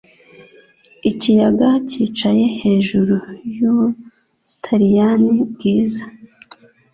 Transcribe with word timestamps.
Ikiyaga 1.09 1.69
cyicaye 1.89 2.45
hejuru 2.61 3.15
y'Ubutaliyani 3.55 5.33
bwiza 5.51 6.03